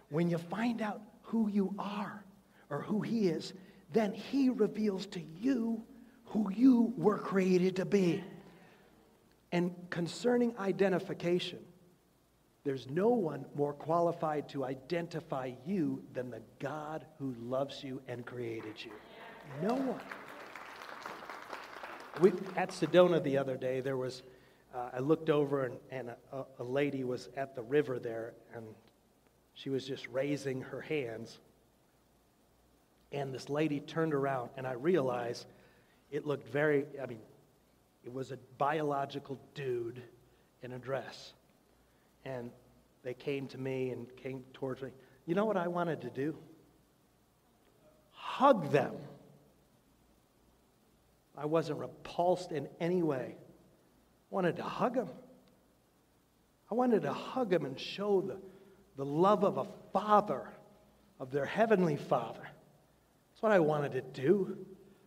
[0.10, 2.23] When you find out who you are
[2.69, 3.53] or who He is,
[3.91, 5.84] then He reveals to you
[6.23, 8.23] who you were created to be.
[9.51, 11.60] And concerning identification,
[12.63, 18.25] there's no one more qualified to identify you than the God who loves you and
[18.25, 18.91] created you.
[19.62, 20.01] No one.
[22.21, 24.23] We, at Sedona the other day, there was,
[24.73, 28.65] uh, I looked over and, and a, a lady was at the river there, and
[29.53, 31.38] she was just raising her hands.
[33.12, 35.45] And this lady turned around, and I realized
[36.10, 37.21] it looked very, I mean,
[38.05, 40.01] it was a biological dude
[40.61, 41.33] in a dress.
[42.23, 42.51] And
[43.03, 44.89] they came to me and came towards me.
[45.25, 46.35] You know what I wanted to do?
[48.11, 48.93] Hug them.
[51.37, 53.35] I wasn't repulsed in any way.
[53.35, 55.09] I wanted to hug them.
[56.71, 58.37] I wanted to hug them and show the,
[58.97, 60.47] the love of a father,
[61.19, 62.41] of their heavenly father.
[62.41, 64.57] That's what I wanted to do.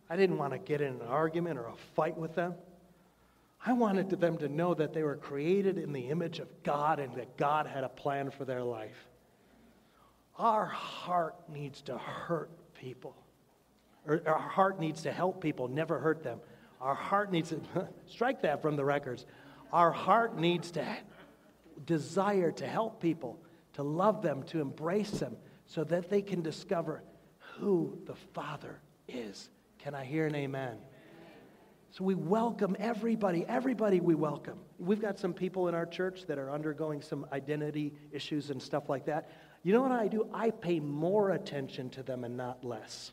[0.09, 2.55] I didn't want to get in an argument or a fight with them.
[3.65, 7.13] I wanted them to know that they were created in the image of God and
[7.15, 9.07] that God had a plan for their life.
[10.37, 13.15] Our heart needs to hurt people.
[14.07, 16.39] Or our heart needs to help people, never hurt them.
[16.79, 17.59] Our heart needs to,
[18.07, 19.25] strike that from the records.
[19.73, 20.85] Our heart needs to
[21.85, 23.37] desire to help people,
[23.73, 27.03] to love them, to embrace them, so that they can discover
[27.57, 29.49] who the Father is.
[29.77, 30.77] Can I hear an amen?
[31.91, 34.59] So we welcome everybody, everybody we welcome.
[34.77, 38.89] We've got some people in our church that are undergoing some identity issues and stuff
[38.89, 39.31] like that.
[39.63, 40.27] You know what I do?
[40.31, 43.11] I pay more attention to them and not less.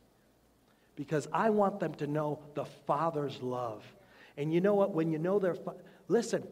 [0.94, 3.82] Because I want them to know the Father's love.
[4.36, 4.90] And you know what?
[4.90, 5.76] When you know their, fa-
[6.08, 6.46] listen,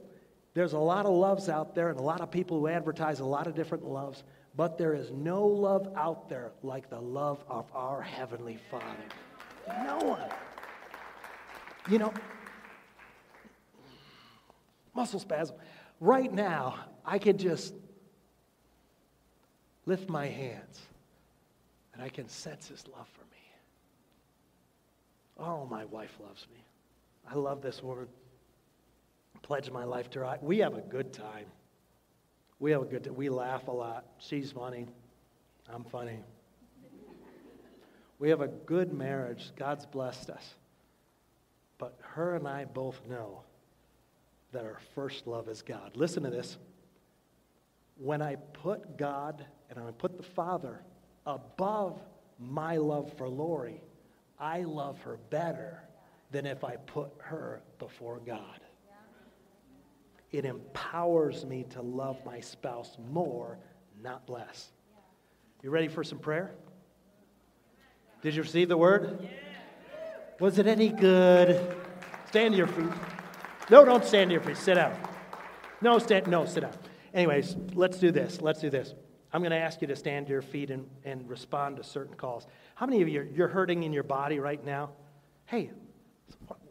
[0.54, 3.24] there's a lot of loves out there and a lot of people who advertise a
[3.24, 4.24] lot of different loves,
[4.56, 8.86] but there is no love out there like the love of our Heavenly Father.
[9.68, 10.30] No one.
[11.88, 12.12] You know,
[14.94, 15.56] muscle spasm.
[16.00, 17.74] Right now, I could just
[19.86, 20.80] lift my hands
[21.92, 23.42] and I can sense his love for me.
[25.38, 26.64] Oh, my wife loves me.
[27.30, 28.06] I love this woman.
[29.42, 30.38] Pledge my life to her.
[30.40, 31.46] We have a good time.
[32.60, 33.14] We have a good time.
[33.14, 34.06] We laugh a lot.
[34.18, 34.86] She's funny.
[35.72, 36.20] I'm funny.
[38.18, 39.52] We have a good marriage.
[39.56, 40.54] God's blessed us.
[41.84, 43.42] But her and I both know
[44.52, 45.90] that our first love is God.
[45.96, 46.56] Listen to this.
[47.98, 50.80] When I put God and I put the Father
[51.26, 52.00] above
[52.38, 53.82] my love for Lori,
[54.40, 55.82] I love her better
[56.30, 58.60] than if I put her before God.
[60.32, 63.58] It empowers me to love my spouse more,
[64.02, 64.70] not less.
[65.62, 66.54] You ready for some prayer?
[68.22, 69.28] Did you receive the word?
[70.40, 71.76] Was it any good?
[72.28, 72.90] Stand to your feet.
[73.70, 74.56] No, don't stand to your feet.
[74.56, 74.96] Sit down.
[75.80, 76.26] No, stand.
[76.26, 76.72] No, sit down.
[77.12, 78.40] Anyways, let's do this.
[78.40, 78.94] Let's do this.
[79.32, 82.14] I'm going to ask you to stand to your feet and, and respond to certain
[82.14, 82.46] calls.
[82.74, 84.90] How many of you, you're hurting in your body right now?
[85.46, 85.70] Hey,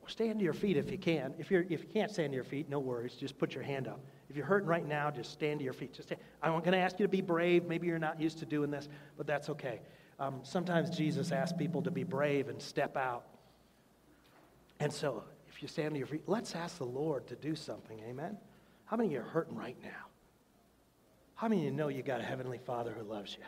[0.07, 1.33] stand to your feet if you can.
[1.37, 3.15] If, you're, if you can't stand to your feet, no worries.
[3.15, 3.99] Just put your hand up.
[4.29, 5.93] If you're hurting right now, just stand to your feet.
[5.93, 6.21] Just stand.
[6.41, 7.65] I'm going to ask you to be brave.
[7.65, 9.81] Maybe you're not used to doing this, but that's okay.
[10.19, 13.25] Um, sometimes Jesus asks people to be brave and step out.
[14.83, 18.01] And so, if you stand to your feet, let's ask the Lord to do something.
[18.01, 18.37] Amen?
[18.83, 20.07] How many of you are hurting right now?
[21.35, 23.45] How many of you know you got a Heavenly Father who loves you?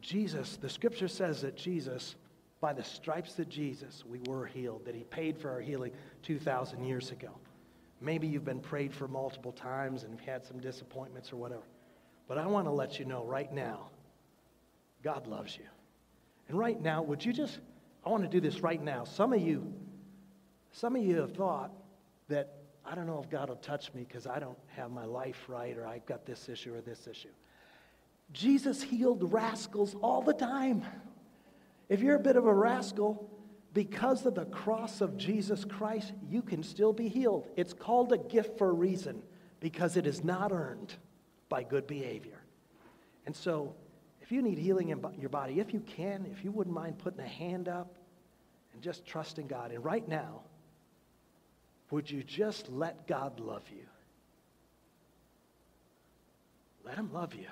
[0.00, 2.14] Jesus, the scripture says that Jesus,
[2.60, 5.90] by the stripes of Jesus, we were healed, that He paid for our healing
[6.22, 7.30] 2,000 years ago.
[8.00, 11.64] Maybe you've been prayed for multiple times and have had some disappointments or whatever.
[12.28, 13.90] But I want to let you know right now,
[15.02, 15.64] God loves you.
[16.48, 17.58] And right now, would you just,
[18.06, 19.02] I want to do this right now.
[19.02, 19.72] Some of you,
[20.78, 21.72] some of you have thought
[22.28, 25.44] that, I don't know if God will touch me because I don't have my life
[25.48, 27.32] right or I've got this issue or this issue.
[28.32, 30.84] Jesus healed rascals all the time.
[31.88, 33.28] If you're a bit of a rascal,
[33.74, 37.48] because of the cross of Jesus Christ, you can still be healed.
[37.56, 39.20] It's called a gift for a reason
[39.58, 40.94] because it is not earned
[41.48, 42.40] by good behavior.
[43.26, 43.74] And so,
[44.22, 47.20] if you need healing in your body, if you can, if you wouldn't mind putting
[47.20, 47.98] a hand up
[48.72, 49.72] and just trusting God.
[49.72, 50.42] And right now,
[51.90, 53.84] would you just let God love you?
[56.84, 57.46] Let Him love you.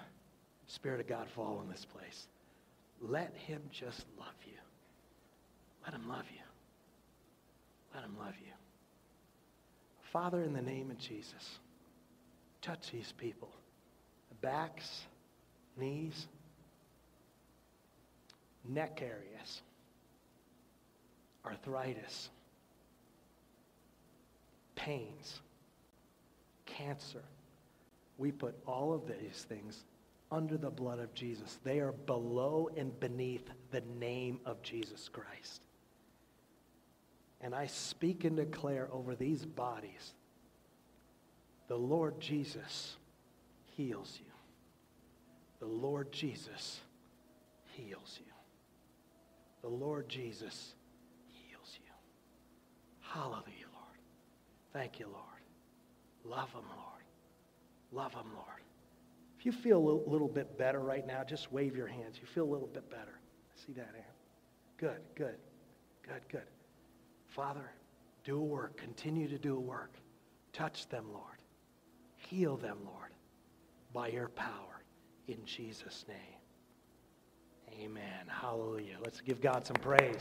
[0.66, 2.26] Spirit of God, fall in this place.
[3.00, 4.58] Let Him just love you.
[5.84, 6.40] Let Him love you.
[7.94, 8.52] Let Him love you.
[10.12, 11.58] Father, in the name of Jesus,
[12.62, 13.50] touch these people.
[14.40, 15.02] Backs,
[15.76, 16.26] knees,
[18.68, 19.62] neck areas,
[21.44, 22.30] arthritis,
[24.76, 25.40] pains,
[26.64, 27.24] cancer.
[28.18, 29.84] We put all of these things
[30.30, 31.58] under the blood of Jesus.
[31.64, 35.62] They are below and beneath the name of Jesus Christ.
[37.40, 40.14] And I speak and declare over these bodies
[41.68, 42.96] the Lord Jesus
[43.76, 44.32] heals you.
[45.58, 46.80] The Lord Jesus
[47.72, 48.32] heals you.
[49.62, 50.74] The Lord Jesus
[51.28, 51.92] heals you.
[53.00, 53.65] Hallelujah.
[54.76, 55.24] Thank you, Lord.
[56.22, 57.02] Love them, Lord.
[57.92, 58.60] Love them, Lord.
[59.38, 62.18] If you feel a little bit better right now, just wave your hands.
[62.20, 63.18] You feel a little bit better.
[63.18, 64.16] I see that hand.
[64.76, 65.36] Good, good,
[66.02, 66.42] good, good.
[67.28, 67.70] Father,
[68.22, 68.76] do a work.
[68.76, 69.94] Continue to do a work.
[70.52, 71.38] Touch them, Lord.
[72.18, 73.12] Heal them, Lord,
[73.94, 74.82] by your power
[75.26, 77.80] in Jesus' name.
[77.82, 78.26] Amen.
[78.28, 78.98] Hallelujah.
[79.02, 80.20] Let's give God some praise.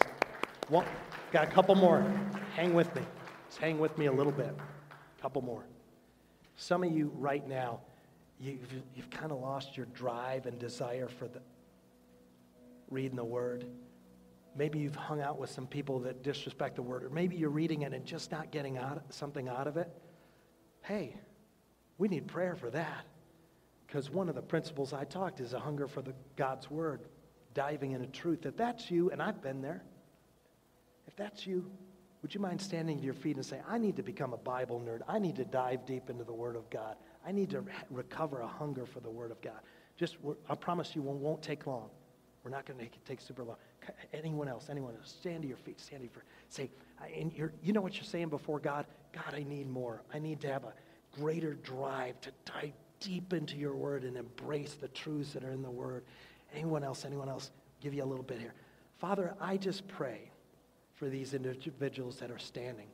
[0.69, 0.85] One,
[1.33, 2.09] got a couple more.
[2.55, 3.01] Hang with me.
[3.47, 4.55] Just hang with me a little bit.
[5.17, 5.65] A couple more.
[6.55, 7.81] Some of you right now,
[8.39, 8.59] you've,
[8.95, 11.41] you've kind of lost your drive and desire for the
[12.89, 13.65] reading the word.
[14.55, 17.81] Maybe you've hung out with some people that disrespect the word, or maybe you're reading
[17.81, 19.89] it and just not getting out, something out of it.
[20.81, 21.15] Hey,
[21.97, 23.05] we need prayer for that.
[23.85, 27.01] Because one of the principles I talked is a hunger for the God's word,
[27.53, 28.45] diving into truth.
[28.45, 29.83] If that's you, and I've been there,
[31.07, 31.69] if that's you,
[32.25, 34.81] would you mind standing to your feet and say, I need to become a Bible
[34.83, 35.01] nerd.
[35.07, 36.95] I need to dive deep into the Word of God.
[37.23, 39.59] I need to recover a hunger for the Word of God.
[39.95, 40.17] Just,
[40.49, 41.87] I promise you, it won't take long.
[42.43, 43.57] We're not going to take super long.
[44.11, 44.69] Anyone else?
[44.71, 45.15] Anyone else?
[45.21, 45.79] Stand to your feet.
[45.79, 46.23] Stand to your feet.
[46.49, 46.71] Say,
[47.15, 48.87] and you're, you know what you're saying before God?
[49.13, 50.01] God, I need more.
[50.11, 50.73] I need to have a
[51.21, 55.61] greater drive to dive deep into your Word and embrace the truths that are in
[55.61, 56.03] the Word.
[56.55, 57.05] Anyone else?
[57.05, 57.51] Anyone else?
[57.81, 58.55] Give you a little bit here.
[58.97, 60.31] Father, I just pray
[60.95, 62.87] for these individuals that are standing,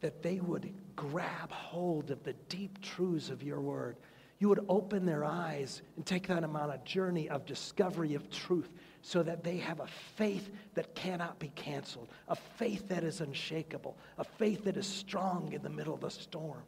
[0.00, 3.96] that they would grab hold of the deep truths of your word.
[4.40, 8.70] you would open their eyes and take them on a journey of discovery of truth
[9.02, 9.86] so that they have a
[10.16, 15.52] faith that cannot be canceled, a faith that is unshakable, a faith that is strong
[15.52, 16.62] in the middle of the storm.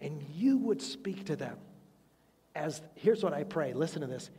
[0.00, 1.56] And you would speak to them
[2.54, 4.30] as, here's what I pray listen to this.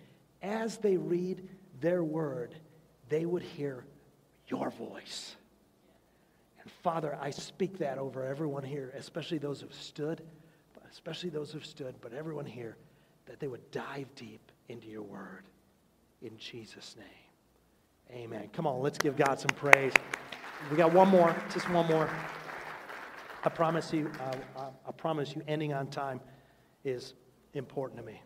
[0.41, 1.47] As they read
[1.81, 2.55] their word,
[3.09, 3.83] they would hear
[4.47, 5.35] your voice.
[6.83, 10.21] Father, I speak that over everyone here, especially those who've stood,
[10.91, 12.77] especially those who've stood, but everyone here,
[13.25, 15.43] that they would dive deep into your word.
[16.21, 18.21] In Jesus' name.
[18.23, 18.49] Amen.
[18.53, 19.93] Come on, let's give God some praise.
[20.71, 22.09] We got one more, just one more.
[23.43, 26.19] I promise you, uh, uh I promise you, ending on time
[26.83, 27.13] is
[27.53, 28.21] important to me.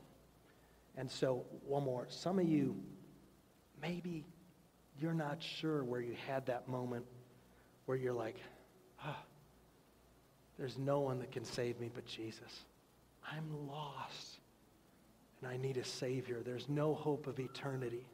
[0.96, 2.06] And so, one more.
[2.10, 2.76] Some of you,
[3.82, 4.26] maybe
[5.00, 7.06] you're not sure where you had that moment
[7.86, 8.38] where you're like,
[9.04, 9.26] ah, oh,
[10.58, 12.66] there's no one that can save me but Jesus.
[13.30, 14.40] I'm lost
[15.42, 16.42] and I need a Savior.
[16.44, 18.06] There's no hope of eternity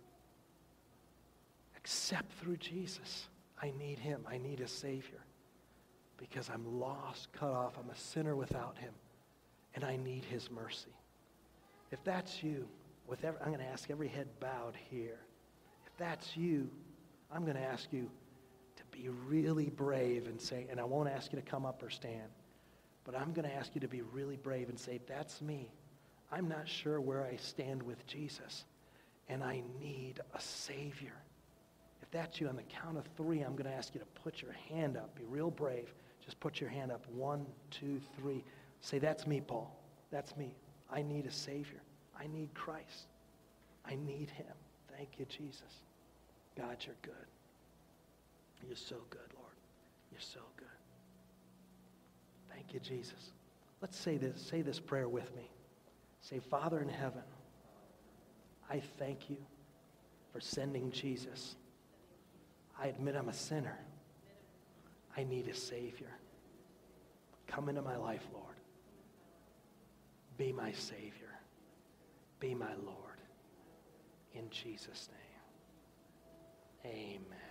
[1.76, 3.28] except through Jesus.
[3.62, 4.22] I need Him.
[4.28, 5.20] I need a Savior
[6.18, 7.78] because I'm lost, cut off.
[7.82, 8.94] I'm a sinner without Him,
[9.76, 10.94] and I need His mercy.
[11.92, 12.68] If that's you,
[13.08, 15.20] with every, I'm going to ask every head bowed here.
[15.88, 16.70] If that's you,
[17.32, 18.10] I'm going to ask you
[19.00, 22.30] be really brave and say, and I won't ask you to come up or stand,
[23.06, 25.72] but I'm going to ask you to be really brave and say, that's me.
[26.32, 28.66] I'm not sure where I stand with Jesus,
[29.30, 31.14] and I need a Savior.
[32.02, 34.42] If that's you, on the count of three, I'm going to ask you to put
[34.42, 35.16] your hand up.
[35.16, 35.94] Be real brave.
[36.24, 37.06] Just put your hand up.
[37.12, 38.44] One, two, three.
[38.82, 39.76] Say, That's me, Paul.
[40.12, 40.54] That's me.
[40.92, 41.82] I need a Savior.
[42.20, 43.08] I need Christ.
[43.86, 44.46] I need Him.
[44.96, 45.84] Thank you, Jesus.
[46.56, 47.39] God, you're good.
[48.66, 49.54] You're so good, Lord.
[50.12, 50.68] You're so good.
[52.54, 53.32] Thank you, Jesus.
[53.82, 54.42] Let's say this.
[54.42, 55.50] Say this prayer with me.
[56.22, 57.24] Say, Father in heaven,
[58.70, 59.38] I thank you
[60.34, 61.56] for sending Jesus.
[62.80, 63.78] I admit I'm a sinner.
[65.18, 66.12] I need a Savior.
[67.48, 68.46] Come into my life, Lord.
[70.38, 71.12] Be my Savior.
[72.40, 72.96] Be my Lord.
[74.34, 75.10] In Jesus'
[76.84, 76.94] name.
[76.94, 77.49] Amen.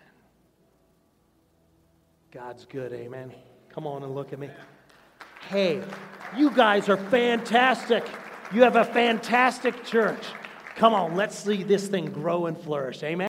[2.31, 2.93] God's good.
[2.93, 3.33] Amen.
[3.73, 4.51] Come on and look at me.
[5.49, 5.83] Hey,
[6.37, 8.07] you guys are fantastic.
[8.53, 10.23] You have a fantastic church.
[10.77, 13.03] Come on, let's see this thing grow and flourish.
[13.03, 13.29] Amen.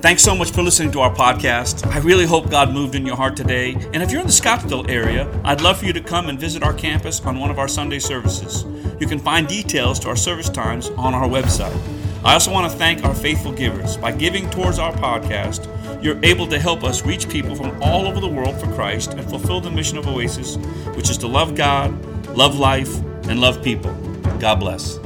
[0.00, 1.86] Thanks so much for listening to our podcast.
[1.86, 3.74] I really hope God moved in your heart today.
[3.94, 6.64] And if you're in the Scottsdale area, I'd love for you to come and visit
[6.64, 8.64] our campus on one of our Sunday services.
[9.00, 11.78] You can find details to our service times on our website.
[12.24, 13.96] I also want to thank our faithful givers.
[13.96, 15.68] By giving towards our podcast,
[16.04, 19.26] you're able to help us reach people from all over the world for Christ and
[19.30, 20.56] fulfill the mission of Oasis,
[20.96, 22.04] which is to love God,
[22.36, 22.94] love life,
[23.26, 23.94] and love people.
[24.38, 24.98] God bless.